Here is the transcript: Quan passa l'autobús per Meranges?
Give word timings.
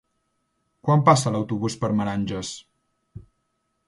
Quan 0.87 1.03
passa 1.09 1.33
l'autobús 1.35 1.75
per 1.83 1.89
Meranges? 1.99 2.55